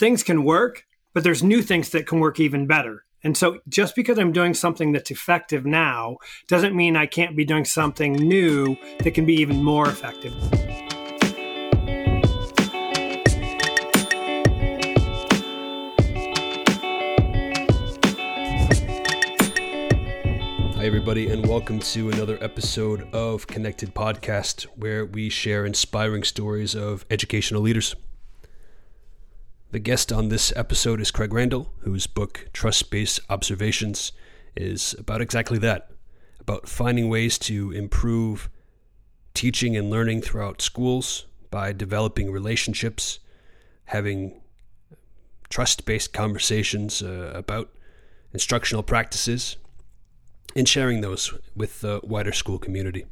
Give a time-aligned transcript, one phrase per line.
[0.00, 3.04] things can work, but there's new things that can work even better.
[3.22, 6.16] And so just because I'm doing something that's effective now
[6.48, 10.32] doesn't mean I can't be doing something new that can be even more effective.
[20.76, 26.74] Hi, everybody, and welcome to another episode of Connected Podcast, where we share inspiring stories
[26.74, 27.94] of educational leaders.
[29.72, 34.10] The guest on this episode is Craig Randall, whose book, Trust Based Observations,
[34.56, 35.92] is about exactly that
[36.40, 38.50] about finding ways to improve
[39.32, 43.20] teaching and learning throughout schools by developing relationships,
[43.84, 44.40] having
[45.50, 47.70] trust based conversations uh, about
[48.32, 49.56] instructional practices,
[50.56, 53.04] and sharing those with the wider school community.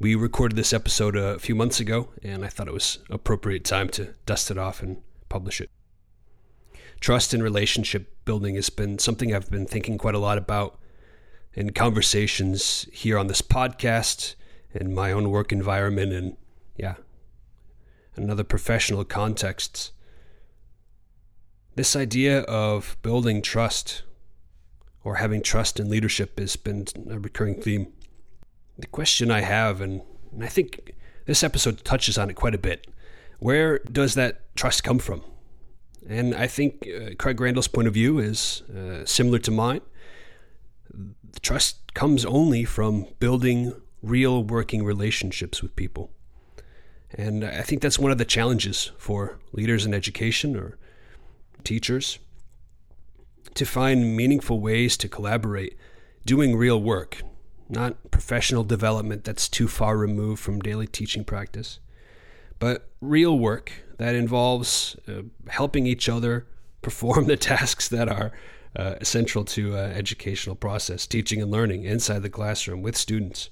[0.00, 3.88] We recorded this episode a few months ago, and I thought it was appropriate time
[3.90, 5.70] to dust it off and publish it.
[7.00, 10.78] Trust and relationship building has been something I've been thinking quite a lot about
[11.52, 14.36] in conversations here on this podcast,
[14.72, 16.36] in my own work environment, and
[16.76, 16.94] yeah,
[18.16, 19.90] in other professional contexts.
[21.74, 24.04] This idea of building trust
[25.02, 27.92] or having trust in leadership has been a recurring theme
[28.78, 30.94] the question I have, and, and I think
[31.26, 32.86] this episode touches on it quite a bit
[33.38, 35.22] where does that trust come from?
[36.08, 39.80] And I think uh, Craig Randall's point of view is uh, similar to mine.
[40.90, 46.10] The trust comes only from building real working relationships with people.
[47.12, 50.78] And I think that's one of the challenges for leaders in education or
[51.64, 52.18] teachers
[53.54, 55.76] to find meaningful ways to collaborate,
[56.24, 57.22] doing real work,
[57.68, 61.78] not professional development that's too far removed from daily teaching practice,
[62.58, 66.46] but real work that involves uh, helping each other
[66.82, 68.32] perform the tasks that are
[68.76, 73.50] uh, essential to uh, educational process, teaching and learning inside the classroom with students.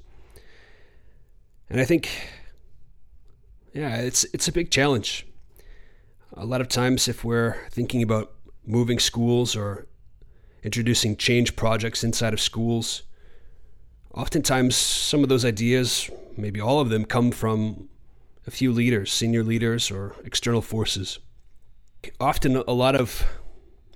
[1.69, 2.09] And I think,
[3.73, 5.27] yeah, it's it's a big challenge.
[6.35, 8.33] A lot of times, if we're thinking about
[8.65, 9.87] moving schools or
[10.63, 13.03] introducing change projects inside of schools,
[14.17, 17.89] oftentimes some of those ideas, maybe all of them, come from
[18.47, 21.19] a few leaders, senior leaders, or external forces.
[22.19, 23.25] Often a lot of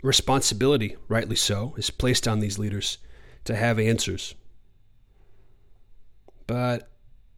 [0.03, 2.99] responsibility, rightly so, is placed on these leaders
[3.45, 4.35] to have answers.
[6.47, 6.91] But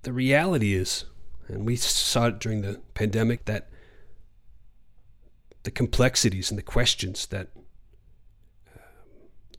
[0.02, 1.04] the reality is,
[1.48, 3.68] and we saw it during the pandemic, that
[5.64, 7.48] the complexities and the questions that
[8.74, 8.80] uh,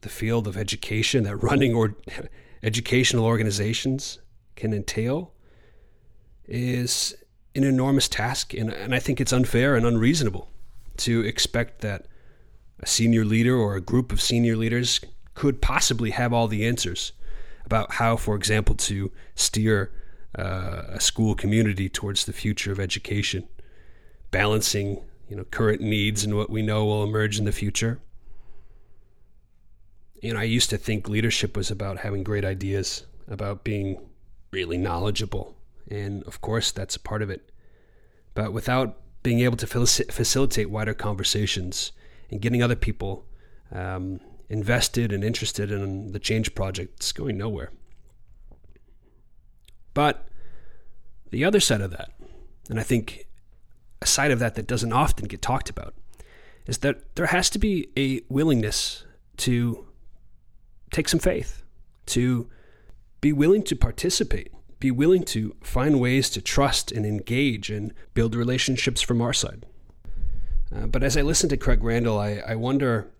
[0.01, 1.95] the field of education, that running or
[2.63, 4.19] educational organizations
[4.55, 5.33] can entail
[6.45, 7.15] is
[7.55, 8.53] an enormous task.
[8.53, 10.49] And, and I think it's unfair and unreasonable
[10.97, 12.07] to expect that
[12.79, 15.01] a senior leader or a group of senior leaders
[15.33, 17.11] could possibly have all the answers
[17.65, 19.91] about how, for example, to steer
[20.37, 23.47] uh, a school community towards the future of education,
[24.31, 27.99] balancing you know current needs and what we know will emerge in the future
[30.23, 33.99] you know, I used to think leadership was about having great ideas, about being
[34.51, 35.57] really knowledgeable.
[35.91, 37.51] And of course, that's a part of it.
[38.33, 41.91] But without being able to facilitate wider conversations
[42.31, 43.25] and getting other people
[43.73, 47.71] um, invested and interested in the change project, it's going nowhere.
[49.93, 50.29] But
[51.31, 52.11] the other side of that,
[52.69, 53.27] and I think
[54.01, 55.93] a side of that that doesn't often get talked about,
[56.65, 59.03] is that there has to be a willingness
[59.35, 59.85] to
[60.93, 61.63] take some faith,
[62.05, 62.49] to
[63.21, 68.35] be willing to participate, be willing to find ways to trust and engage and build
[68.35, 69.65] relationships from our side.
[70.73, 73.11] Uh, but as I listen to Craig Randall, I, I wonder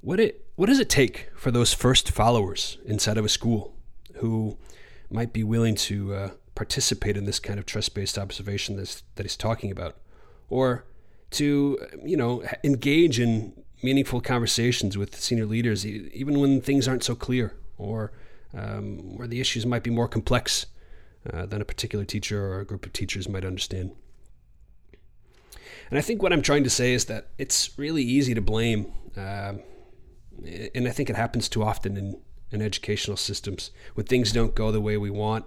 [0.00, 3.74] what it what does it take for those first followers inside of a school
[4.16, 4.56] who
[5.10, 9.70] might be willing to uh, participate in this kind of trust-based observation that he's talking
[9.72, 9.96] about,
[10.48, 10.84] or
[11.34, 17.14] to you know engage in meaningful conversations with senior leaders, even when things aren't so
[17.14, 18.12] clear or
[18.54, 20.66] um, where the issues might be more complex
[21.30, 23.90] uh, than a particular teacher or a group of teachers might understand.
[25.90, 28.92] And I think what I'm trying to say is that it's really easy to blame,
[29.16, 29.54] uh,
[30.74, 32.20] and I think it happens too often in,
[32.50, 35.44] in educational systems when things don't go the way we want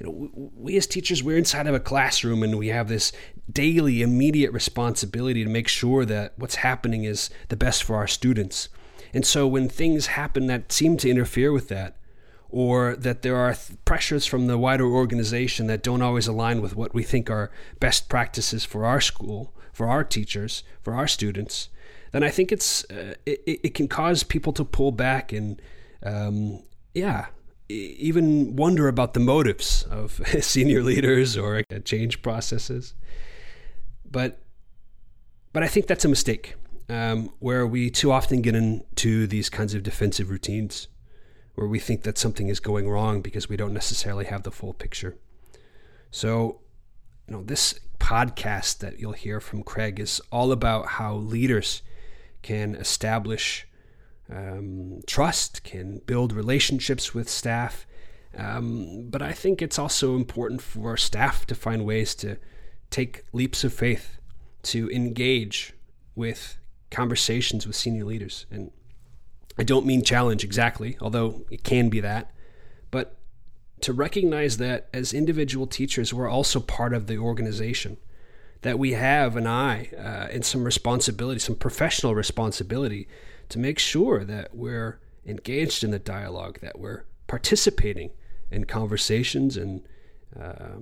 [0.00, 3.12] you know, we as teachers, we're inside of a classroom and we have this
[3.52, 8.70] daily, immediate responsibility to make sure that what's happening is the best for our students.
[9.12, 11.96] And so when things happen that seem to interfere with that,
[12.48, 16.74] or that there are th- pressures from the wider organization that don't always align with
[16.74, 21.68] what we think are best practices for our school, for our teachers, for our students,
[22.12, 25.62] then I think it's uh, it, it can cause people to pull back and
[26.02, 27.26] um, yeah,
[27.70, 32.94] even wonder about the motives of senior leaders or change processes.
[34.10, 34.40] But
[35.52, 36.54] but I think that's a mistake
[36.88, 40.88] um, where we too often get into these kinds of defensive routines
[41.54, 44.72] where we think that something is going wrong because we don't necessarily have the full
[44.72, 45.16] picture.
[46.10, 46.60] So,
[47.26, 51.82] you know, this podcast that you'll hear from Craig is all about how leaders
[52.42, 53.66] can establish
[54.30, 57.86] um, trust, can build relationships with staff.
[58.36, 62.36] Um, but I think it's also important for staff to find ways to
[62.90, 64.18] take leaps of faith,
[64.62, 65.72] to engage
[66.14, 66.58] with
[66.90, 68.46] conversations with senior leaders.
[68.50, 68.70] And
[69.58, 72.32] I don't mean challenge exactly, although it can be that,
[72.90, 73.16] but
[73.82, 77.96] to recognize that as individual teachers, we're also part of the organization,
[78.62, 83.08] that we have an eye uh, and some responsibility, some professional responsibility
[83.50, 88.10] to make sure that we're engaged in the dialogue, that we're participating
[88.50, 89.82] in conversations and
[90.38, 90.80] uh,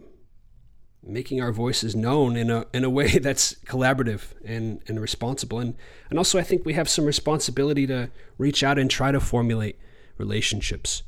[1.03, 5.59] making our voices known in a in a way that's collaborative and, and responsible.
[5.59, 5.75] And
[6.11, 9.79] and also I think we have some responsibility to reach out and try to formulate
[10.17, 11.03] relationships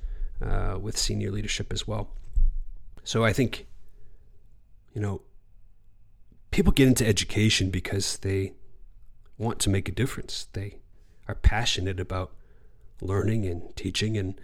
[0.45, 2.11] uh, with senior leadership as well.
[3.05, 3.67] So I think,
[4.95, 5.23] you know,
[6.51, 8.53] people get into education because they
[9.39, 10.47] want to make a difference.
[10.53, 10.80] They
[11.31, 12.33] are passionate about
[13.01, 14.35] learning and teaching, and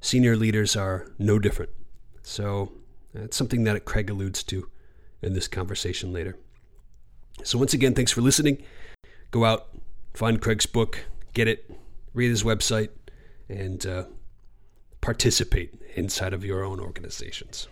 [0.00, 1.70] senior leaders are no different.
[2.22, 2.72] So
[3.14, 4.68] it's something that Craig alludes to
[5.22, 6.38] in this conversation later.
[7.42, 8.62] So, once again, thanks for listening.
[9.30, 9.68] Go out,
[10.14, 11.04] find Craig's book,
[11.34, 11.70] get it,
[12.14, 12.90] read his website,
[13.48, 14.04] and uh,
[15.00, 17.68] participate inside of your own organizations.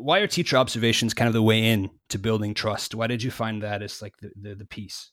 [0.00, 2.94] Why are teacher observations kind of the way in to building trust?
[2.94, 5.12] Why did you find that as like the, the, the piece?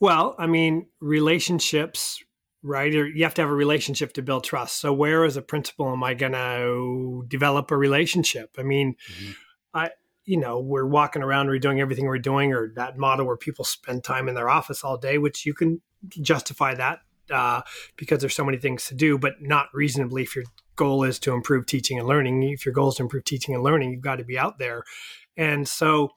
[0.00, 2.22] Well, I mean, relationships,
[2.62, 2.92] right?
[2.92, 4.80] You have to have a relationship to build trust.
[4.80, 8.56] So, where as a principal am I going to develop a relationship?
[8.58, 9.32] I mean, mm-hmm.
[9.72, 9.90] I,
[10.24, 13.64] you know, we're walking around, we're doing everything we're doing, or that model where people
[13.64, 15.80] spend time in their office all day, which you can
[16.20, 17.62] justify that uh,
[17.96, 20.44] because there's so many things to do, but not reasonably if your
[20.76, 22.42] goal is to improve teaching and learning.
[22.42, 24.84] If your goal is to improve teaching and learning, you've got to be out there.
[25.36, 26.10] And so,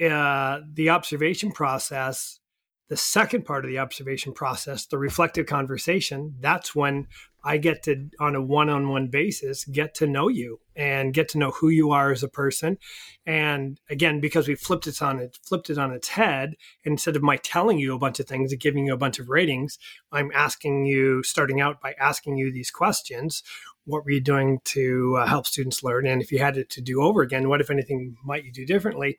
[0.00, 2.38] uh, the observation process
[2.88, 7.06] the second part of the observation process, the reflective conversation, that's when
[7.44, 11.28] I get to, on a one on one basis, get to know you and get
[11.30, 12.78] to know who you are as a person.
[13.26, 17.22] And again, because we flipped it on it, flipped it on its head, instead of
[17.22, 19.78] my telling you a bunch of things and giving you a bunch of ratings,
[20.10, 23.42] I'm asking you, starting out by asking you these questions.
[23.88, 26.06] What were you doing to uh, help students learn?
[26.06, 28.66] And if you had it to do over again, what, if anything, might you do
[28.66, 29.18] differently?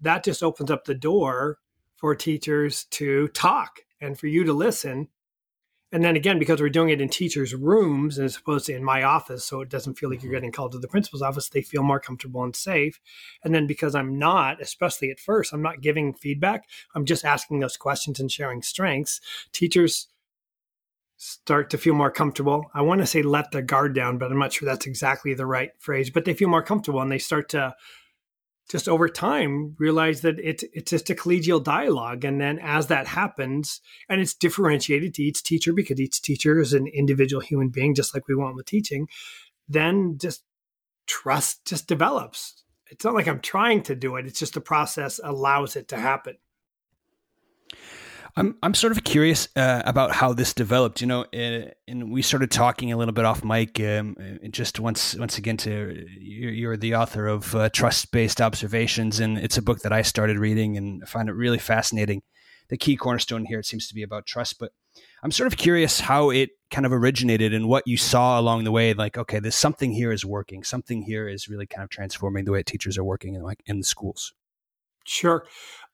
[0.00, 1.58] That just opens up the door
[1.96, 5.08] for teachers to talk and for you to listen.
[5.92, 9.02] And then again, because we're doing it in teachers' rooms as opposed to in my
[9.02, 10.36] office, so it doesn't feel like you're mm-hmm.
[10.36, 12.98] getting called to the principal's office, they feel more comfortable and safe.
[13.44, 17.60] And then because I'm not, especially at first, I'm not giving feedback, I'm just asking
[17.60, 19.20] those questions and sharing strengths,
[19.52, 20.08] teachers
[21.16, 22.70] start to feel more comfortable.
[22.74, 25.46] I want to say let their guard down, but I'm not sure that's exactly the
[25.46, 27.74] right phrase, but they feel more comfortable and they start to
[28.68, 32.24] just over time realize that it's it's just a collegial dialogue.
[32.24, 36.72] And then as that happens and it's differentiated to each teacher because each teacher is
[36.72, 39.08] an individual human being just like we want with teaching
[39.68, 40.42] then just
[41.06, 42.64] trust just develops.
[42.88, 44.26] It's not like i'm trying to do it.
[44.26, 46.36] It's just the process allows it to happen
[48.38, 51.00] I'm I'm sort of curious uh, about how this developed.
[51.00, 53.80] You know, uh, and we started talking a little bit off mic.
[53.80, 58.40] Um, uh, just once once again, to you're, you're the author of uh, Trust Based
[58.40, 62.22] Observations, and it's a book that I started reading and find it really fascinating.
[62.68, 64.72] The key cornerstone here it seems to be about trust, but
[65.22, 68.72] I'm sort of curious how it kind of originated and what you saw along the
[68.72, 68.92] way.
[68.92, 70.62] Like, okay, there's something here is working.
[70.62, 73.78] Something here is really kind of transforming the way teachers are working in like in
[73.78, 74.34] the schools.
[75.06, 75.46] Sure.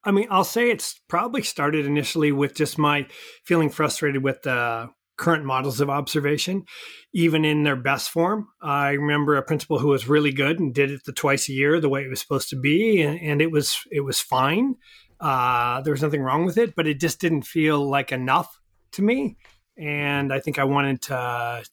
[0.05, 3.07] I mean, I'll say it's probably started initially with just my
[3.45, 6.65] feeling frustrated with the current models of observation,
[7.13, 8.49] even in their best form.
[8.61, 11.81] I remember a principal who was really good and did it the twice a year
[11.81, 14.75] the way it was supposed to be, and, and it was it was fine.
[15.21, 18.59] Uh, there was nothing wrong with it, but it just didn't feel like enough
[18.93, 19.37] to me.
[19.79, 21.65] And I think I wanted to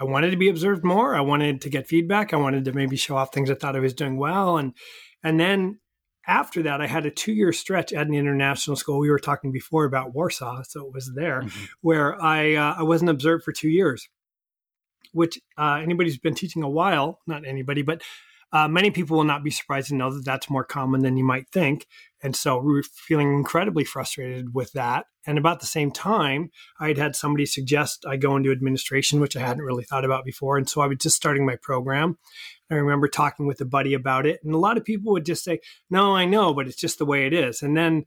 [0.00, 1.14] I wanted to be observed more.
[1.14, 2.32] I wanted to get feedback.
[2.32, 4.56] I wanted to maybe show off things I thought I was doing well.
[4.56, 4.72] And
[5.22, 5.80] and then
[6.30, 9.00] after that, I had a two year stretch at an international school.
[9.00, 11.64] We were talking before about Warsaw, so it was there mm-hmm.
[11.80, 14.08] where I uh, I wasn't observed for two years.
[15.12, 18.00] Which uh, anybody who's been teaching a while, not anybody, but
[18.52, 21.24] uh, many people will not be surprised to know that that's more common than you
[21.24, 21.86] might think.
[22.22, 25.06] And so we were feeling incredibly frustrated with that.
[25.26, 29.36] And about the same time, I had had somebody suggest I go into administration, which
[29.36, 30.56] I hadn't really thought about before.
[30.56, 32.18] And so I was just starting my program.
[32.70, 34.40] I remember talking with a buddy about it.
[34.44, 37.04] And a lot of people would just say, No, I know, but it's just the
[37.04, 37.62] way it is.
[37.62, 38.04] And then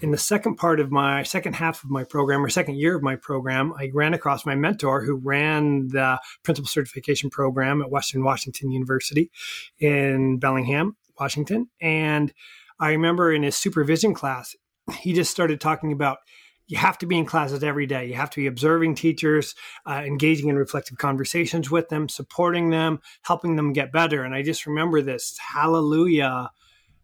[0.00, 3.02] in the second part of my second half of my program or second year of
[3.02, 8.22] my program, I ran across my mentor who ran the principal certification program at Western
[8.22, 9.30] Washington University
[9.78, 11.70] in Bellingham, Washington.
[11.80, 12.32] And
[12.78, 14.54] I remember in his supervision class,
[14.98, 16.18] he just started talking about
[16.66, 18.06] you have to be in classes every day.
[18.06, 19.54] You have to be observing teachers,
[19.86, 24.24] uh, engaging in reflective conversations with them, supporting them, helping them get better.
[24.24, 26.50] And I just remember this hallelujah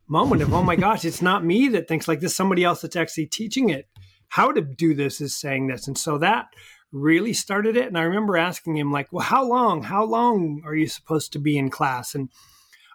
[0.08, 2.96] moment of, oh my gosh, it's not me that thinks like this, somebody else that's
[2.96, 3.88] actually teaching it
[4.28, 5.86] how to do this is saying this.
[5.86, 6.46] And so that
[6.90, 7.86] really started it.
[7.86, 9.82] And I remember asking him, like, well, how long?
[9.82, 12.14] How long are you supposed to be in class?
[12.14, 12.30] And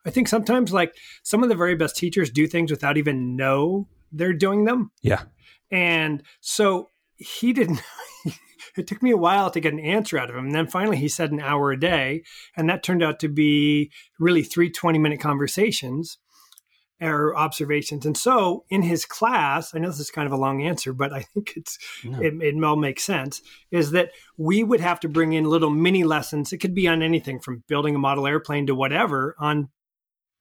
[0.06, 3.88] I think sometimes like some of the very best teachers do things without even know
[4.12, 4.92] they're doing them.
[5.02, 5.24] Yeah.
[5.72, 7.82] And so he didn't
[8.78, 10.46] it took me a while to get an answer out of him.
[10.46, 12.24] And then finally he said an hour a day.
[12.56, 16.18] And that turned out to be really three 20 minute conversations
[17.00, 18.06] or observations.
[18.06, 21.14] And so in his class, I know this is kind of a long answer, but
[21.14, 22.20] I think it's no.
[22.20, 26.04] it, it all makes sense, is that we would have to bring in little mini
[26.04, 26.52] lessons.
[26.52, 29.70] It could be on anything from building a model airplane to whatever on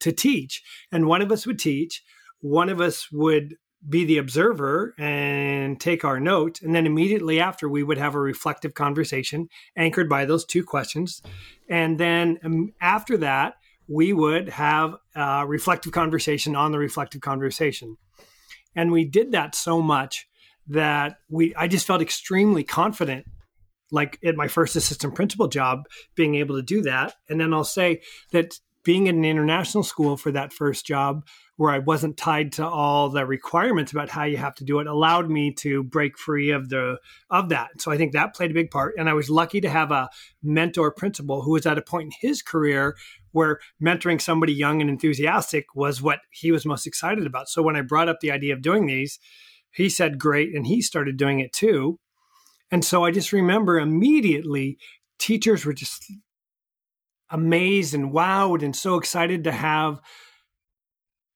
[0.01, 0.63] to teach.
[0.91, 2.03] And one of us would teach,
[2.41, 3.57] one of us would
[3.89, 6.61] be the observer and take our note.
[6.63, 11.23] And then immediately after, we would have a reflective conversation anchored by those two questions.
[11.69, 13.55] And then um, after that,
[13.89, 17.97] we would have a reflective conversation on the reflective conversation.
[18.75, 20.27] And we did that so much
[20.69, 23.27] that we I just felt extremely confident
[23.93, 25.85] like at my first assistant principal job
[26.17, 27.15] being able to do that.
[27.29, 28.03] And then I'll say
[28.33, 31.27] that being in an international school for that first job
[31.57, 34.87] where I wasn't tied to all the requirements about how you have to do it
[34.87, 37.81] allowed me to break free of the of that.
[37.81, 40.09] So I think that played a big part and I was lucky to have a
[40.41, 42.97] mentor principal who was at a point in his career
[43.33, 47.49] where mentoring somebody young and enthusiastic was what he was most excited about.
[47.49, 49.19] So when I brought up the idea of doing these,
[49.73, 51.99] he said great and he started doing it too.
[52.71, 54.79] And so I just remember immediately
[55.19, 56.05] teachers were just
[57.31, 60.01] amazed and wowed and so excited to have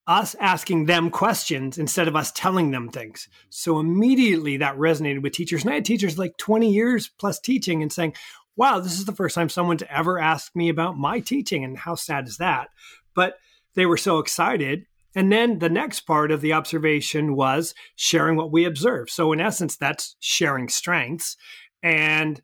[0.06, 3.28] us asking them questions instead of us telling them things.
[3.48, 5.62] So immediately that resonated with teachers.
[5.62, 8.14] And I had teachers like 20 years plus teaching and saying,
[8.56, 11.62] wow, this is the first time someone's ever asked me about my teaching.
[11.64, 12.70] And how sad is that?
[13.14, 13.34] But
[13.74, 14.86] they were so excited.
[15.14, 19.10] And then the next part of the observation was sharing what we observed.
[19.10, 21.36] So in essence, that's sharing strengths.
[21.82, 22.42] And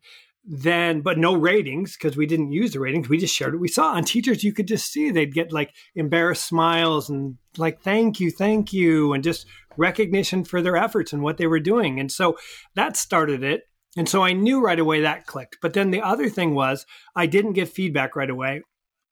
[0.49, 3.09] then but no ratings because we didn't use the ratings.
[3.09, 3.93] We just shared what we saw.
[3.93, 8.31] On teachers you could just see they'd get like embarrassed smiles and like thank you
[8.31, 11.99] thank you and just recognition for their efforts and what they were doing.
[11.99, 12.37] And so
[12.75, 13.63] that started it.
[13.97, 15.57] And so i knew right away that clicked.
[15.61, 18.61] But then the other thing was i didn't give feedback right away.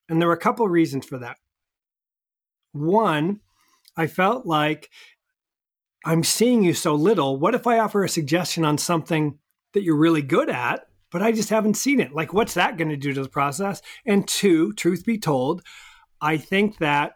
[0.07, 1.35] And there were a couple of reasons for that.
[2.71, 3.41] One
[3.97, 4.89] i felt like
[6.05, 7.37] i'm seeing you so little.
[7.37, 9.37] What if i offer a suggestion on something
[9.73, 10.85] that you're really good at
[11.15, 12.11] but I just haven't seen it.
[12.11, 13.81] Like, what's that going to do to the process?
[14.05, 15.61] And two, truth be told,
[16.19, 17.13] I think that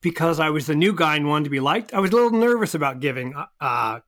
[0.00, 2.30] because I was the new guy and wanted to be liked, I was a little
[2.30, 4.00] nervous about giving uh, uh,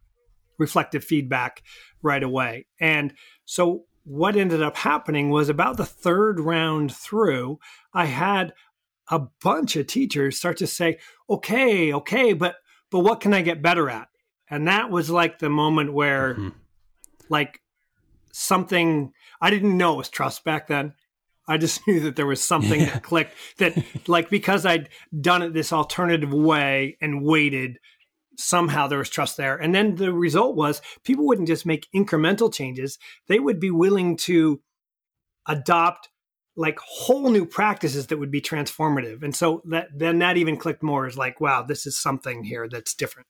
[0.59, 1.61] reflective feedback
[2.03, 2.69] right away.
[2.79, 3.15] And
[3.47, 7.59] so what ended up happening was about the third round through,
[7.93, 8.55] I had
[9.11, 10.99] a bunch of teachers start to say,
[11.29, 12.55] "Okay, okay, but
[12.93, 14.07] but what can I get better at?"
[14.49, 16.51] And that was like the moment where mm-hmm.
[17.29, 17.61] like
[18.37, 20.95] something I didn't know it was trust back then.
[21.49, 22.91] I just knew that there was something yeah.
[22.91, 23.77] that clicked that
[24.09, 24.89] like because I'd
[25.19, 27.79] done it this alternative way and waited
[28.39, 29.57] somehow there was trust there.
[29.57, 34.17] And then the result was people wouldn't just make incremental changes, they would be willing
[34.19, 34.61] to
[35.49, 36.11] adopt
[36.59, 39.23] like whole new practices that would be transformative.
[39.23, 42.69] And so that then that even clicked more is like, wow, this is something here
[42.69, 43.27] that's different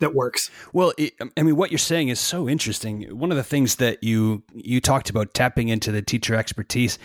[0.00, 0.50] that works.
[0.72, 3.02] Well, it, I mean, what you're saying is so interesting.
[3.16, 6.98] One of the things that you you talked about tapping into the teacher expertise,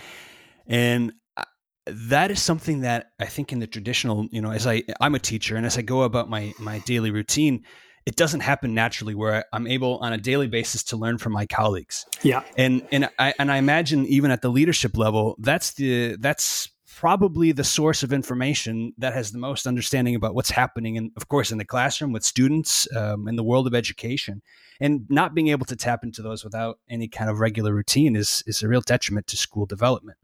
[0.67, 1.43] and uh,
[1.85, 5.19] that is something that I think in the traditional, you know, as I I'm a
[5.19, 7.63] teacher and as I go about my my daily routine,
[8.05, 11.45] it doesn't happen naturally where I'm able on a daily basis to learn from my
[11.45, 12.05] colleagues.
[12.23, 12.43] Yeah.
[12.57, 16.69] And and I and I imagine even at the leadership level, that's the that's
[17.01, 21.27] probably the source of information that has the most understanding about what's happening and of
[21.27, 24.39] course in the classroom with students um, in the world of education
[24.79, 28.43] and not being able to tap into those without any kind of regular routine is
[28.45, 30.15] is a real detriment to school development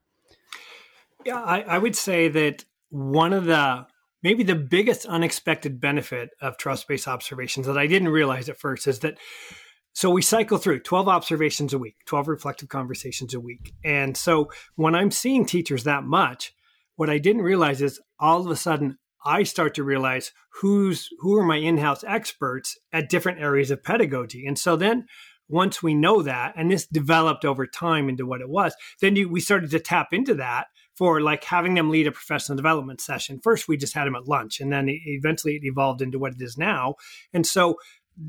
[1.25, 3.87] yeah I, I would say that one of the
[4.21, 8.99] maybe the biggest unexpected benefit of trust-based observations that I didn't realize at first is
[8.99, 9.17] that
[9.93, 13.73] so we cycle through 12 observations a week, 12 reflective conversations a week.
[13.83, 16.53] And so when I'm seeing teachers that much,
[16.97, 21.37] what I didn't realize is all of a sudden I start to realize who's who
[21.37, 24.45] are my in-house experts at different areas of pedagogy.
[24.45, 25.05] And so then
[25.49, 29.29] once we know that, and this developed over time into what it was, then you,
[29.29, 33.39] we started to tap into that for like having them lead a professional development session.
[33.41, 36.41] First, we just had them at lunch, and then eventually it evolved into what it
[36.41, 36.95] is now.
[37.33, 37.75] And so,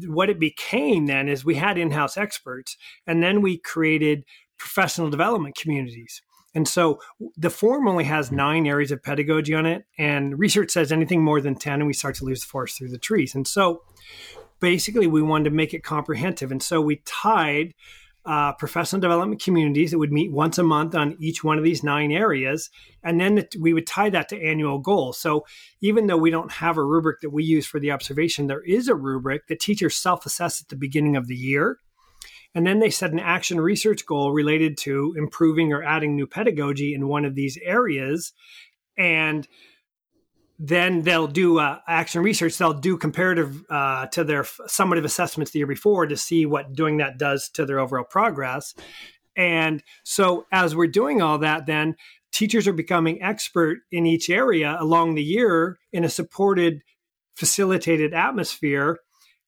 [0.07, 4.25] what it became then is we had in house experts, and then we created
[4.59, 6.23] professional development communities.
[6.55, 7.01] And so
[7.37, 11.41] the form only has nine areas of pedagogy on it, and research says anything more
[11.41, 13.35] than 10, and we start to lose the forest through the trees.
[13.35, 13.83] And so
[14.61, 16.51] basically, we wanted to make it comprehensive.
[16.51, 17.75] And so we tied
[18.29, 21.83] uh, professional development communities that would meet once a month on each one of these
[21.83, 22.69] nine areas.
[23.03, 25.19] And then it, we would tie that to annual goals.
[25.19, 25.47] So
[25.81, 28.89] even though we don't have a rubric that we use for the observation, there is
[28.89, 31.79] a rubric that teachers self assess at the beginning of the year.
[32.55, 36.95] And then they set an action research goal related to improving or adding new pedagogy
[36.95, 38.33] in one of these areas.
[38.97, 39.47] And
[40.59, 42.59] then they'll do uh, action research.
[42.59, 46.97] They'll do comparative uh, to their summative assessments the year before to see what doing
[46.97, 48.75] that does to their overall progress.
[49.37, 51.95] And so, as we're doing all that, then
[52.33, 56.83] teachers are becoming expert in each area along the year in a supported,
[57.37, 58.99] facilitated atmosphere.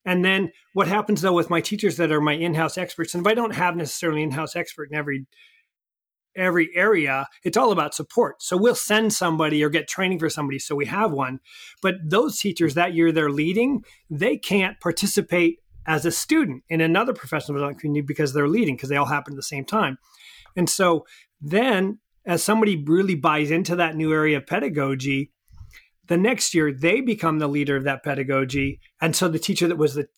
[0.05, 3.31] And then what happens though with my teachers that are my in-house experts, and if
[3.31, 5.27] I don't have necessarily in-house expert in every
[6.37, 8.41] every area, it's all about support.
[8.41, 11.41] So we'll send somebody or get training for somebody so we have one.
[11.83, 17.13] But those teachers that year they're leading, they can't participate as a student in another
[17.13, 19.99] professional development community because they're leading because they all happen at the same time.
[20.57, 21.05] And so
[21.41, 25.33] then as somebody really buys into that new area of pedagogy,
[26.11, 28.81] the next year they become the leader of that pedagogy.
[29.01, 30.09] And so the teacher that was the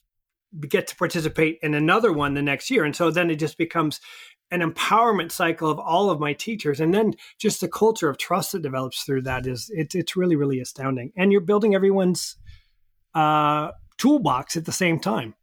[0.67, 2.85] get to participate in another one the next year.
[2.85, 4.01] And so then it just becomes
[4.51, 6.81] an empowerment cycle of all of my teachers.
[6.81, 10.35] And then just the culture of trust that develops through that is it, it's really
[10.35, 11.13] really astounding.
[11.15, 12.37] And you're building everyone's
[13.15, 15.35] uh, toolbox at the same time.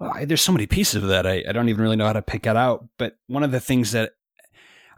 [0.00, 1.26] Well I, there's so many pieces of that.
[1.26, 2.88] I, I don't even really know how to pick it out.
[2.96, 4.12] But one of the things that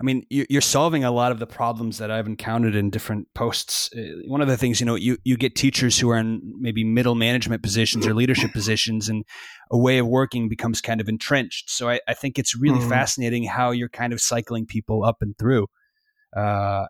[0.01, 3.91] I mean, you're solving a lot of the problems that I've encountered in different posts.
[3.97, 6.85] Uh, one of the things, you know, you, you get teachers who are in maybe
[6.85, 9.25] middle management positions or leadership positions, and
[9.73, 11.69] a way of working becomes kind of entrenched.
[11.69, 12.89] So I, I think it's really mm.
[12.89, 15.67] fascinating how you're kind of cycling people up and through.
[16.37, 16.85] Uh,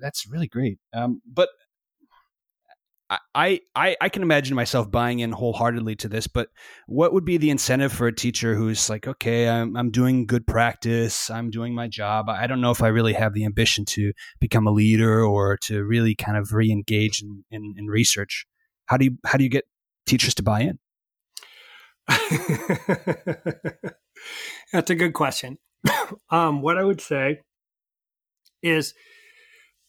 [0.00, 0.78] that's really great.
[0.92, 1.48] Um, but
[3.10, 6.48] I, I I can imagine myself buying in wholeheartedly to this, but
[6.86, 10.46] what would be the incentive for a teacher who's like, okay, I'm I'm doing good
[10.46, 12.28] practice, I'm doing my job.
[12.28, 15.84] I don't know if I really have the ambition to become a leader or to
[15.84, 18.46] really kind of re-engage in, in, in research.
[18.86, 19.64] How do you how do you get
[20.04, 20.78] teachers to buy in?
[24.72, 25.56] That's a good question.
[26.30, 27.40] um, what I would say
[28.62, 28.92] is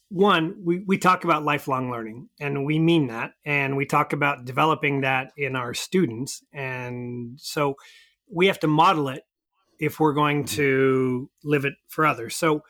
[0.09, 3.33] one, we, we talk about lifelong learning and we mean that.
[3.45, 6.43] And we talk about developing that in our students.
[6.51, 7.75] And so
[8.29, 9.23] we have to model it
[9.79, 12.35] if we're going to live it for others.
[12.35, 12.63] So,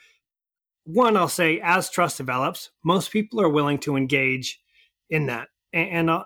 [0.84, 4.60] one, I'll say, as trust develops, most people are willing to engage
[5.10, 5.49] in that.
[5.71, 6.23] And, and uh,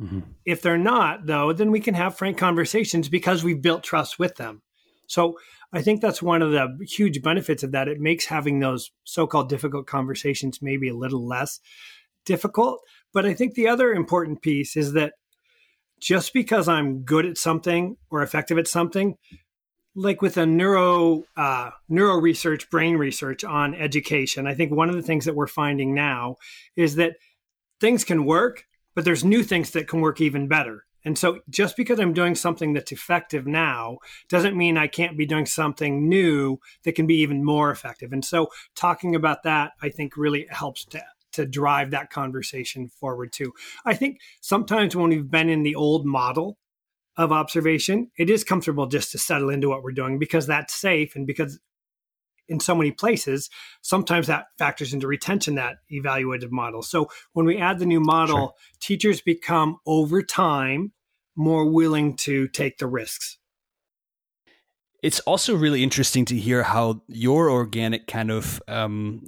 [0.00, 0.20] mm-hmm.
[0.44, 4.36] if they're not, though, then we can have frank conversations because we've built trust with
[4.36, 4.62] them.
[5.06, 5.38] So,
[5.72, 7.88] I think that's one of the huge benefits of that.
[7.88, 11.60] It makes having those so called difficult conversations maybe a little less
[12.24, 12.80] difficult.
[13.12, 15.14] But I think the other important piece is that
[16.00, 19.16] just because I'm good at something or effective at something,
[19.94, 24.94] like with a neuro uh, neuro research, brain research on education, I think one of
[24.94, 26.36] the things that we're finding now
[26.76, 27.16] is that
[27.80, 28.64] things can work,
[28.94, 30.84] but there's new things that can work even better.
[31.06, 35.24] And so just because I'm doing something that's effective now doesn't mean I can't be
[35.24, 38.12] doing something new that can be even more effective.
[38.12, 43.30] And so talking about that, I think really helps to to drive that conversation forward
[43.30, 43.52] too.
[43.84, 46.56] I think sometimes when we've been in the old model
[47.16, 51.14] of observation, it is comfortable just to settle into what we're doing because that's safe
[51.14, 51.60] and because
[52.48, 53.50] in so many places,
[53.82, 56.82] sometimes that factors into retention that evaluative model.
[56.82, 58.54] So when we add the new model, sure.
[58.80, 60.92] teachers become over time
[61.36, 63.38] more willing to take the risks.
[65.02, 69.22] It's also really interesting to hear how your organic kind of um,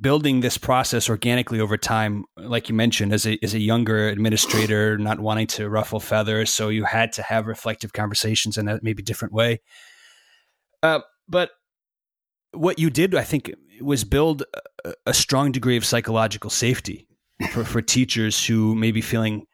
[0.00, 4.98] building this process organically over time, like you mentioned, as a as a younger administrator,
[4.98, 9.02] not wanting to ruffle feathers, so you had to have reflective conversations in a maybe
[9.02, 9.60] different way.
[10.82, 11.50] Uh, but
[12.52, 13.50] what you did, I think,
[13.80, 14.44] was build
[14.84, 17.08] a, a strong degree of psychological safety
[17.50, 19.46] for, for teachers who may be feeling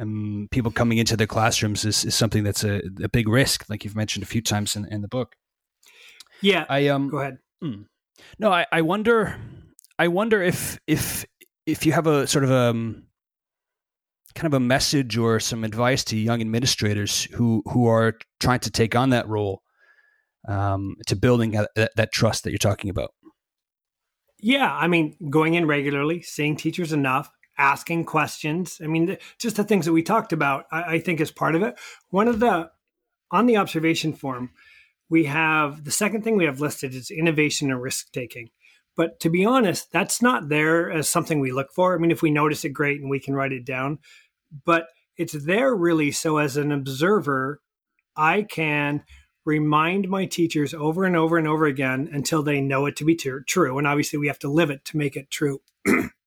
[0.00, 3.84] um, people coming into their classrooms is, is something that's a, a, big risk, like
[3.84, 5.36] you've mentioned a few times in, in the book.
[6.42, 7.38] Yeah, I um, go ahead.
[7.62, 7.82] Hmm.
[8.38, 9.36] No, I, I wonder,
[9.98, 11.24] I wonder if if
[11.66, 13.04] if you have a sort of a um,
[14.34, 18.70] kind of a message or some advice to young administrators who who are trying to
[18.70, 19.62] take on that role
[20.48, 23.12] um, to building that, that trust that you're talking about.
[24.40, 28.80] Yeah, I mean, going in regularly, seeing teachers enough, asking questions.
[28.82, 31.62] I mean, just the things that we talked about, I, I think is part of
[31.62, 31.78] it.
[32.10, 32.70] One of the,
[33.30, 34.50] on the observation form,
[35.08, 38.50] we have the second thing we have listed is innovation and risk taking.
[38.96, 41.94] But to be honest, that's not there as something we look for.
[41.94, 43.98] I mean, if we notice it, great, and we can write it down.
[44.64, 44.86] But
[45.16, 47.60] it's there really so as an observer,
[48.16, 49.02] I can
[49.44, 53.16] remind my teachers over and over and over again until they know it to be
[53.16, 53.78] true.
[53.78, 55.60] And obviously, we have to live it to make it true.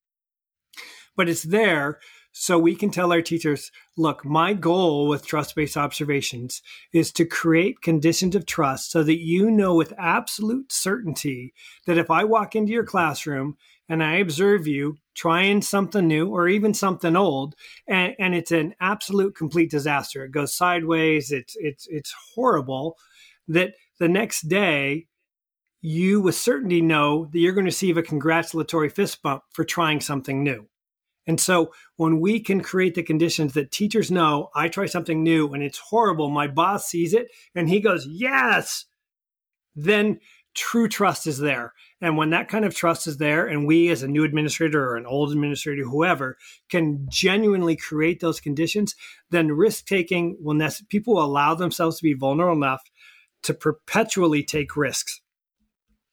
[1.17, 1.99] but it's there
[2.39, 6.61] so we can tell our teachers look, my goal with trust based observations
[6.93, 11.55] is to create conditions of trust so that you know with absolute certainty
[11.87, 13.57] that if I walk into your classroom
[13.89, 17.55] and I observe you trying something new or even something old,
[17.87, 22.97] and, and it's an absolute complete disaster, it goes sideways, it's, it's, it's horrible,
[23.47, 25.07] that the next day
[25.81, 30.01] you with certainty know that you're going to receive a congratulatory fist bump for trying
[30.01, 30.67] something new.
[31.27, 35.53] And so when we can create the conditions that teachers know, I try something new
[35.53, 38.85] and it's horrible, my boss sees it and he goes, yes,
[39.75, 40.19] then
[40.55, 41.73] true trust is there.
[42.01, 44.97] And when that kind of trust is there, and we as a new administrator or
[44.97, 46.37] an old administrator, whoever,
[46.69, 48.95] can genuinely create those conditions,
[49.29, 52.81] then risk taking will nec- people will allow themselves to be vulnerable enough
[53.43, 55.21] to perpetually take risks.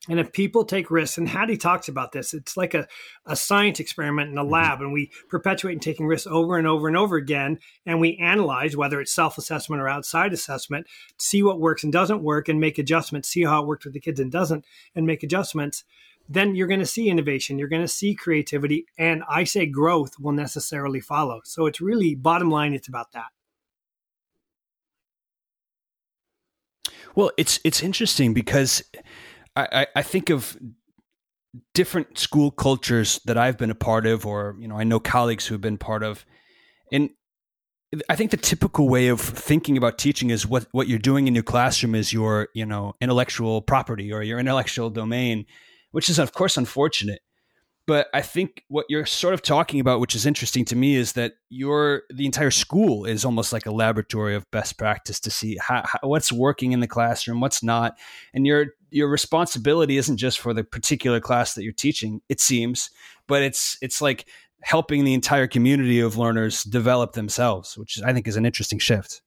[0.09, 2.87] And if people take risks, and Hattie talks about this, it's like a,
[3.25, 4.53] a science experiment in a mm-hmm.
[4.53, 7.59] lab, and we perpetuate and taking risks over and over and over again.
[7.87, 10.87] And we analyze whether it's self assessment or outside assessment,
[11.19, 14.01] see what works and doesn't work, and make adjustments, see how it worked with the
[14.01, 14.65] kids and doesn't,
[14.95, 15.85] and make adjustments.
[16.29, 20.19] Then you're going to see innovation, you're going to see creativity, and I say growth
[20.19, 21.41] will necessarily follow.
[21.45, 23.27] So it's really, bottom line, it's about that.
[27.15, 28.83] Well, it's it's interesting because
[29.57, 30.59] I, I think of
[31.75, 35.47] different school cultures that I've been a part of, or you know, I know colleagues
[35.47, 36.25] who have been part of,
[36.93, 37.11] and
[38.09, 41.35] I think the typical way of thinking about teaching is what what you're doing in
[41.35, 45.47] your classroom is your you know intellectual property or your intellectual domain,
[45.93, 47.21] which is of course unfortunate.
[47.87, 51.13] But I think what you're sort of talking about, which is interesting to me, is
[51.13, 55.59] that your the entire school is almost like a laboratory of best practice to see
[55.61, 57.99] how, how, what's working in the classroom, what's not,
[58.33, 62.23] and your your responsibility isn't just for the particular class that you're teaching.
[62.31, 62.89] It seems,
[63.27, 64.27] but it's it's like
[64.63, 69.21] helping the entire community of learners develop themselves, which I think is an interesting shift.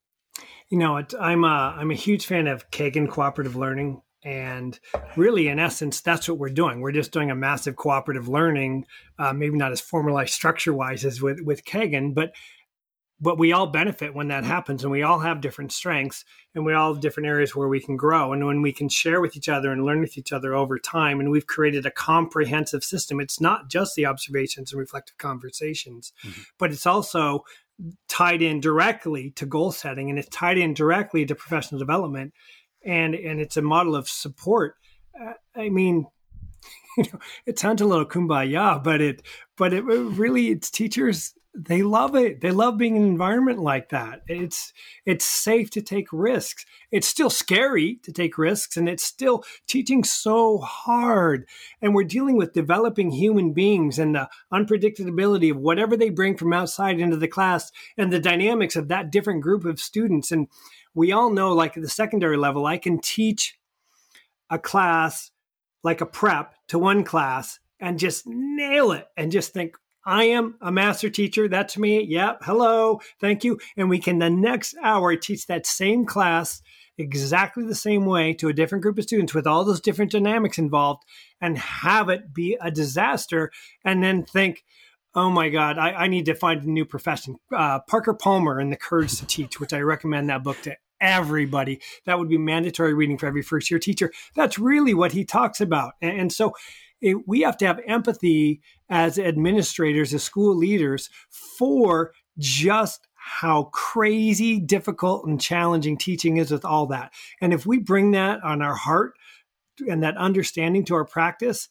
[0.70, 4.02] You know, I'm a, I'm a huge fan of Kagan cooperative learning.
[4.28, 4.78] And
[5.16, 6.82] really, in essence, that's what we're doing.
[6.82, 8.86] We're just doing a massive cooperative learning,
[9.18, 12.34] uh, maybe not as formalized structure wise as with, with Kagan, but
[13.20, 16.74] but we all benefit when that happens and we all have different strengths and we
[16.74, 19.50] all have different areas where we can grow and when we can share with each
[19.50, 23.42] other and learn with each other over time and we've created a comprehensive system it's
[23.42, 26.42] not just the observations and reflective conversations mm-hmm.
[26.60, 27.44] but it's also
[28.08, 32.34] tied in directly to goal setting and it's tied in directly to professional development
[32.88, 34.76] and and it's a model of support.
[35.19, 36.08] Uh, I mean,
[36.97, 39.21] you know, it sounds a little kumbaya, but it
[39.58, 42.41] but it really it's teachers they love it.
[42.41, 44.21] They love being in an environment like that.
[44.28, 44.73] It's
[45.06, 46.65] it's safe to take risks.
[46.91, 51.47] It's still scary to take risks and it's still teaching so hard.
[51.82, 56.54] And we're dealing with developing human beings and the unpredictability of whatever they bring from
[56.54, 60.47] outside into the class and the dynamics of that different group of students and
[60.98, 63.56] we all know, like at the secondary level, I can teach
[64.50, 65.30] a class
[65.84, 70.56] like a prep to one class and just nail it and just think, I am
[70.60, 71.48] a master teacher.
[71.48, 72.02] That's me.
[72.02, 72.40] Yep.
[72.42, 73.00] Hello.
[73.22, 73.60] Thank you.
[73.76, 76.64] And we can the next hour teach that same class
[76.98, 80.58] exactly the same way to a different group of students with all those different dynamics
[80.58, 81.04] involved
[81.40, 83.52] and have it be a disaster
[83.86, 84.64] and then think,
[85.14, 87.36] oh my God, I, I need to find a new profession.
[87.56, 91.82] Uh, Parker Palmer and The Courage to Teach, which I recommend that book to everybody.
[92.06, 94.12] That would be mandatory reading for every first year teacher.
[94.36, 95.94] That's really what he talks about.
[96.02, 96.54] And, so
[97.02, 104.60] it, we have to have empathy as administrators, as school leaders, for just how crazy
[104.60, 107.12] difficult and challenging teaching is with all that.
[107.42, 109.14] And if we bring that on our heart
[109.90, 111.70] and that understanding to our practice,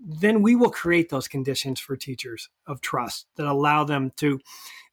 [0.00, 4.38] then we will create those conditions for teachers of trust that allow them to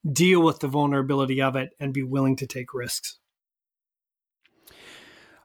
[0.10, 3.17] deal with the vulnerability of it and be willing to take risks.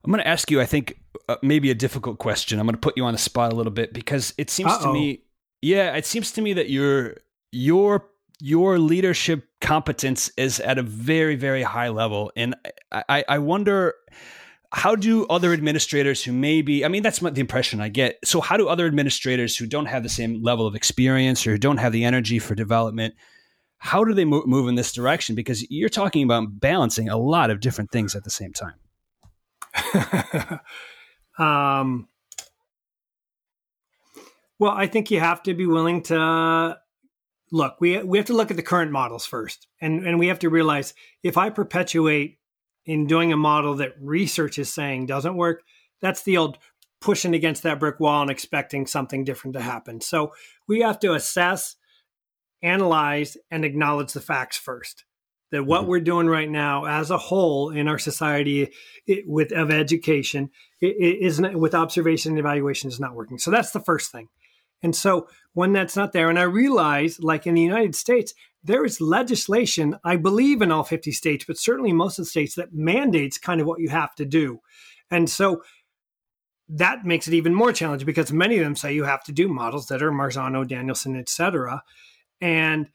[0.05, 2.59] I'm going to ask you, I think, uh, maybe a difficult question.
[2.59, 4.87] I'm going to put you on the spot a little bit because it seems Uh-oh.
[4.87, 5.23] to me,
[5.63, 7.17] yeah, it seems to me that your
[7.53, 8.07] your
[8.43, 12.55] your leadership competence is at a very very high level, and
[12.91, 13.95] I I wonder
[14.73, 18.57] how do other administrators who maybe i mean that's the impression i get so how
[18.57, 21.93] do other administrators who don't have the same level of experience or who don't have
[21.93, 23.15] the energy for development
[23.79, 27.61] how do they move in this direction because you're talking about balancing a lot of
[27.61, 28.75] different things at the same time
[31.39, 32.09] um,
[34.59, 36.79] well, I think you have to be willing to
[37.51, 37.81] look.
[37.81, 40.51] We we have to look at the current models first, and and we have to
[40.51, 42.39] realize if I perpetuate
[42.85, 45.63] in doing a model that research is saying doesn't work,
[46.01, 46.59] that's the old
[47.01, 50.01] pushing against that brick wall and expecting something different to happen.
[50.01, 50.35] So
[50.69, 51.77] we have to assess,
[52.63, 55.05] analyze, and acknowledge the facts first
[55.51, 55.91] that what mm-hmm.
[55.91, 58.73] we're doing right now as a whole in our society
[59.07, 63.39] it, with of education it, it isn't with observation and evaluation is not working.
[63.39, 64.29] So that's the first thing.
[64.83, 68.85] And so when that's not there and i realize like in the united states there
[68.85, 72.73] is legislation i believe in all 50 states but certainly most of the states that
[72.73, 74.61] mandates kind of what you have to do.
[75.11, 75.63] And so
[76.69, 79.49] that makes it even more challenging because many of them say you have to do
[79.49, 81.83] models that are marzano danielson et cetera.
[82.41, 82.89] And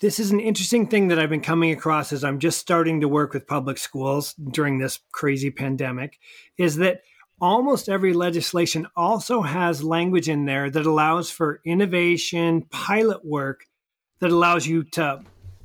[0.00, 3.08] this is an interesting thing that I've been coming across as I'm just starting to
[3.08, 6.18] work with public schools during this crazy pandemic
[6.56, 7.02] is that
[7.40, 13.64] almost every legislation also has language in there that allows for innovation, pilot work
[14.20, 15.20] that allows you to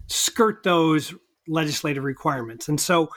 [0.08, 1.14] skirt those
[1.48, 2.68] legislative requirements.
[2.68, 3.10] And so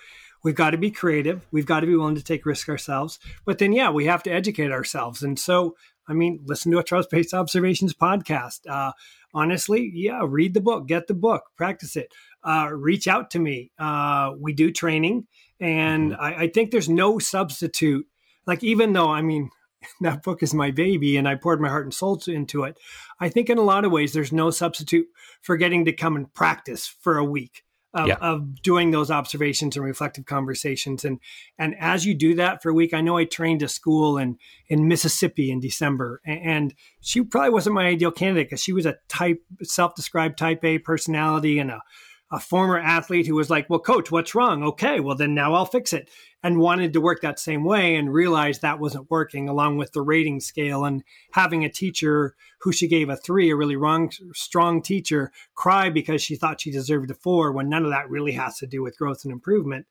[0.45, 3.59] we've got to be creative, we've got to be willing to take risk ourselves, but
[3.59, 5.23] then yeah, we have to educate ourselves.
[5.23, 5.77] And so
[6.09, 8.61] I mean, listen to a trust based observations podcast.
[8.69, 8.93] Uh,
[9.37, 12.09] honestly, yeah, read the book, get the book, practice it,
[12.43, 13.71] uh, reach out to me.
[13.79, 15.27] Uh, we do training,
[15.61, 16.21] and mm-hmm.
[16.21, 18.07] I, I think there's no substitute.
[18.47, 19.51] Like, even though, I mean,
[20.01, 22.79] that book is my baby and I poured my heart and soul into it.
[23.21, 25.07] I think in a lot of ways, there's no substitute
[25.43, 27.63] for getting to come and practice for a week
[27.97, 28.17] of, yeah.
[28.21, 31.05] of, doing those observations and reflective conversations.
[31.05, 31.19] And
[31.59, 34.39] and as you do that for a week, I know I trained a school in
[34.69, 38.99] in Mississippi in December, and she probably wasn't my ideal candidate because she was a
[39.09, 41.83] type self-described type A personality and a
[42.31, 45.67] a former athlete who was like, "Well, coach, what's wrong?" Okay, well then now I'll
[45.67, 46.11] fix it
[46.43, 50.03] and wanted to work that same way and realized that wasn't working along with the
[50.03, 54.83] rating scale and having a teacher who she gave a three, a really wrong, strong
[54.83, 58.59] teacher, cry because she thought she deserved a four when none of that really has
[58.59, 59.87] to do with growth and improvement.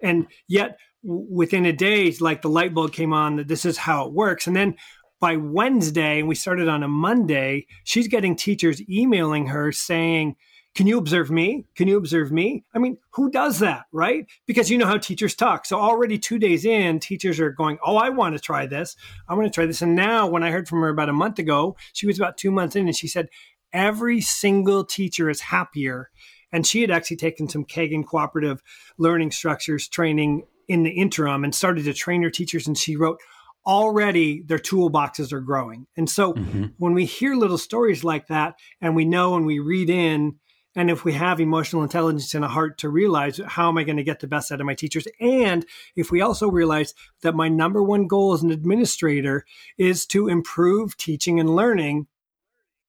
[0.00, 4.06] And yet within a day, like the light bulb came on that this is how
[4.06, 4.46] it works.
[4.46, 4.76] And then
[5.20, 10.34] by Wednesday, and we started on a Monday, she's getting teachers emailing her saying,
[10.74, 11.66] can you observe me?
[11.74, 12.64] Can you observe me?
[12.74, 14.26] I mean, who does that, right?
[14.46, 15.66] Because you know how teachers talk.
[15.66, 18.96] So already two days in, teachers are going, Oh, I want to try this.
[19.28, 19.82] I want to try this.
[19.82, 22.50] And now, when I heard from her about a month ago, she was about two
[22.50, 23.28] months in and she said,
[23.72, 26.10] Every single teacher is happier.
[26.52, 28.62] And she had actually taken some Kagan cooperative
[28.98, 32.66] learning structures training in the interim and started to train her teachers.
[32.66, 33.18] And she wrote,
[33.66, 35.86] already their toolboxes are growing.
[35.96, 36.66] And so mm-hmm.
[36.78, 40.36] when we hear little stories like that and we know and we read in
[40.74, 43.98] and if we have emotional intelligence and a heart to realize how am I going
[43.98, 45.06] to get the best out of my teachers?
[45.20, 49.44] And if we also realize that my number one goal as an administrator
[49.76, 52.06] is to improve teaching and learning,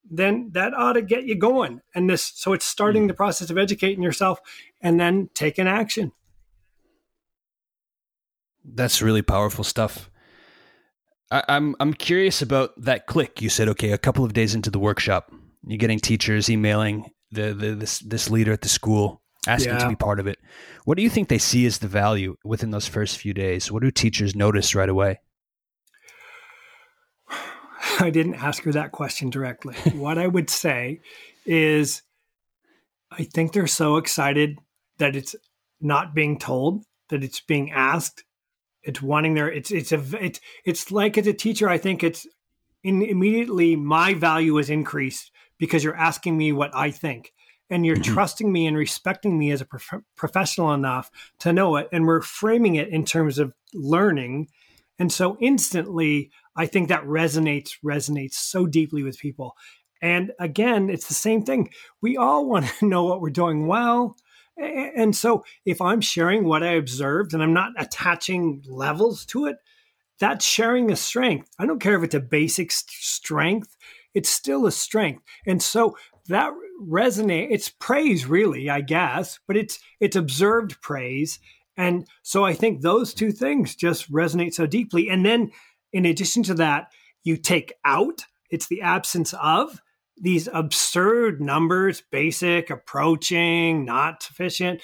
[0.09, 1.81] then that ought to get you going.
[1.93, 3.07] And this, so it's starting hmm.
[3.07, 4.39] the process of educating yourself
[4.81, 6.13] and then taking action.
[8.63, 10.09] That's really powerful stuff.
[11.29, 13.41] I, I'm I'm curious about that click.
[13.41, 15.33] You said, okay, a couple of days into the workshop,
[15.67, 19.79] you're getting teachers emailing the, the this this leader at the school asking yeah.
[19.79, 20.39] to be part of it.
[20.85, 23.71] What do you think they see as the value within those first few days?
[23.71, 25.19] What do teachers notice right away?
[27.99, 29.75] I didn't ask her that question directly.
[29.93, 31.01] what I would say
[31.45, 32.01] is
[33.11, 34.57] I think they're so excited
[34.97, 35.35] that it's
[35.81, 38.23] not being told that it's being asked.
[38.81, 42.27] It's wanting their it's it's a it's it's like as a teacher, I think it's
[42.83, 47.33] in, immediately my value is increased because you're asking me what I think.
[47.69, 48.13] And you're mm-hmm.
[48.13, 51.87] trusting me and respecting me as a prof- professional enough to know it.
[51.91, 54.49] And we're framing it in terms of learning.
[54.99, 59.55] And so instantly i think that resonates resonates so deeply with people.
[60.01, 61.69] And again it's the same thing.
[62.01, 64.15] We all want to know what we're doing well.
[64.55, 69.57] And so if I'm sharing what I observed and I'm not attaching levels to it,
[70.19, 71.49] that's sharing a strength.
[71.57, 73.75] I don't care if it's a basic strength,
[74.13, 75.23] it's still a strength.
[75.45, 75.97] And so
[76.27, 81.39] that resonate it's praise really, I guess, but it's it's observed praise.
[81.75, 85.09] And so I think those two things just resonate so deeply.
[85.09, 85.51] And then
[85.91, 86.91] in addition to that,
[87.23, 89.81] you take out it's the absence of
[90.17, 94.81] these absurd numbers basic, approaching, not sufficient,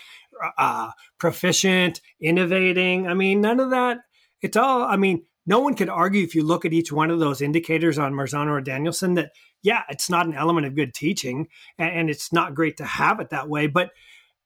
[0.57, 3.07] uh, proficient, innovating.
[3.07, 3.99] I mean, none of that.
[4.41, 7.19] It's all, I mean, no one could argue if you look at each one of
[7.19, 9.31] those indicators on Marzano or Danielson that,
[9.63, 11.47] yeah, it's not an element of good teaching
[11.79, 13.65] and, and it's not great to have it that way.
[13.65, 13.89] But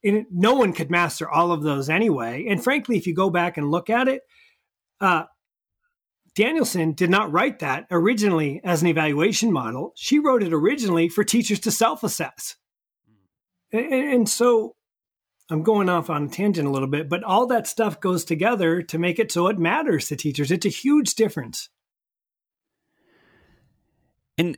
[0.01, 2.45] no one could master all of those anyway.
[2.47, 4.21] And frankly, if you go back and look at it,
[5.01, 5.25] uh,
[6.35, 9.91] Danielson did not write that originally as an evaluation model.
[9.95, 12.55] She wrote it originally for teachers to self assess.
[13.73, 14.75] And, and, so
[15.49, 18.81] I'm going off on a tangent a little bit, but all that stuff goes together
[18.81, 20.51] to make it so it matters to teachers.
[20.51, 21.69] It's a huge difference.
[24.37, 24.57] And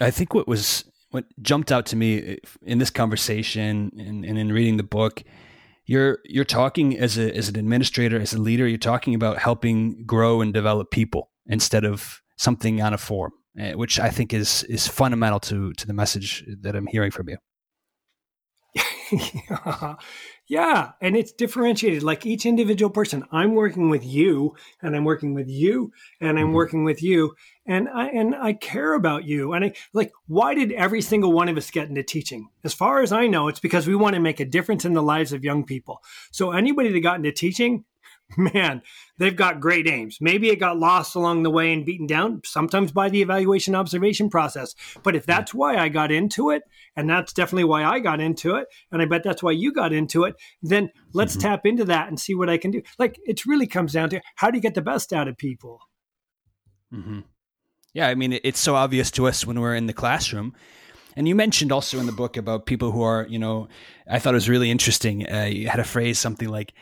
[0.00, 4.52] I think what was what jumped out to me in this conversation and, and in
[4.52, 5.22] reading the book
[5.88, 10.04] you're you're talking as a as an administrator as a leader you're talking about helping
[10.04, 14.62] grow and develop people instead of something on a form eh, which i think is
[14.64, 17.38] is fundamental to to the message that i'm hearing from you
[20.48, 20.92] yeah.
[21.00, 23.24] And it's differentiated like each individual person.
[23.32, 26.54] I'm working with you and I'm working with you and I'm mm-hmm.
[26.54, 27.34] working with you
[27.66, 29.52] and I and I care about you.
[29.52, 32.48] And I like why did every single one of us get into teaching?
[32.64, 35.02] As far as I know, it's because we want to make a difference in the
[35.02, 36.02] lives of young people.
[36.30, 37.84] So anybody that got into teaching,
[38.36, 38.82] man,
[39.18, 40.18] they've got great aims.
[40.20, 44.28] Maybe it got lost along the way and beaten down, sometimes by the evaluation observation
[44.28, 44.74] process.
[45.02, 46.62] But if that's why I got into it,
[46.96, 49.92] and that's definitely why I got into it, and I bet that's why you got
[49.92, 51.48] into it, then let's mm-hmm.
[51.48, 52.82] tap into that and see what I can do.
[52.98, 55.80] Like it really comes down to how do you get the best out of people?
[56.92, 57.20] Mm-hmm.
[57.94, 60.54] Yeah, I mean, it's so obvious to us when we're in the classroom.
[61.16, 63.68] And you mentioned also in the book about people who are, you know,
[64.08, 65.28] I thought it was really interesting.
[65.28, 66.74] Uh, you had a phrase something like,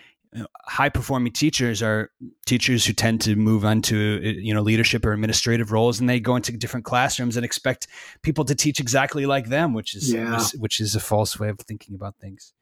[0.65, 2.11] high performing teachers are
[2.47, 6.21] teachers who tend to move on to you know leadership or administrative roles and they
[6.21, 7.87] go into different classrooms and expect
[8.23, 10.41] people to teach exactly like them which is yeah.
[10.59, 12.53] which is a false way of thinking about things.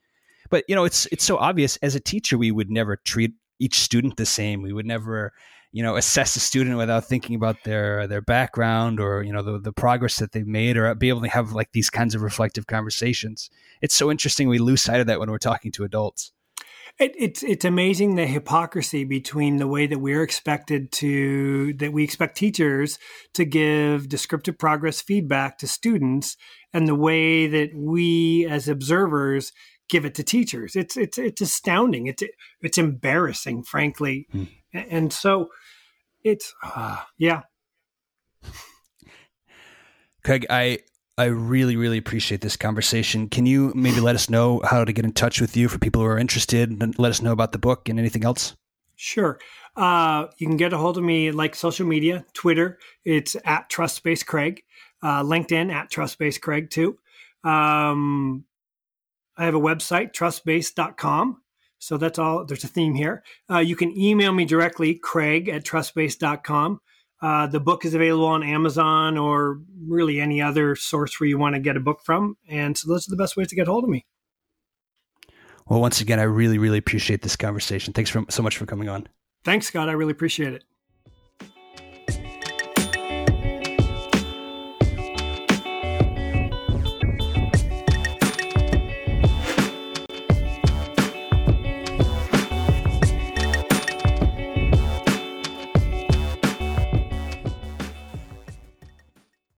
[0.51, 3.81] But you know it's it's so obvious as a teacher we would never treat each
[3.81, 4.63] student the same.
[4.63, 5.33] We would never
[5.73, 9.59] you know assess a student without thinking about their their background or you know the,
[9.59, 12.67] the progress that they've made or be able to have like these kinds of reflective
[12.67, 13.51] conversations.
[13.81, 16.33] It's so interesting we lose sight of that when we're talking to adults
[16.99, 22.05] it, it's it's amazing the hypocrisy between the way that we're expected to that we
[22.05, 22.99] expect teachers
[23.35, 26.37] to give descriptive progress feedback to students
[26.73, 29.53] and the way that we as observers
[29.89, 30.77] give it to teachers.
[30.77, 32.07] It's it's it's astounding.
[32.07, 32.23] It's
[32.63, 34.49] it's embarrassing, frankly, mm.
[34.73, 35.49] and so
[36.23, 37.43] it's uh, yeah.
[40.23, 40.79] Craig, I
[41.17, 43.29] I really, really appreciate this conversation.
[43.29, 46.03] Can you maybe let us know how to get in touch with you for people
[46.03, 48.57] who are interested and let us know about the book and anything else?
[48.97, 49.39] Sure.
[49.77, 54.27] Uh, you can get a hold of me like social media, Twitter, it's at TrustBased
[54.27, 54.63] Craig,
[55.03, 56.99] uh, LinkedIn at TrustBased Craig too.
[57.45, 58.45] Um,
[59.37, 61.43] I have a website, trustbased.com.
[61.79, 62.45] So that's all.
[62.45, 63.23] There's a theme here.
[63.51, 66.81] Uh, you can email me directly, craig at trustbased.com.
[67.25, 71.55] Uh, the book is available on Amazon or really any other source where you want
[71.55, 72.37] to get a book from.
[72.51, 74.05] And so those are the best ways to get hold of me.
[75.67, 77.95] Well, once again, I really, really appreciate this conversation.
[77.95, 79.09] Thanks for, so much for coming on.
[79.43, 79.89] Thanks, Scott.
[79.89, 80.65] I really appreciate it.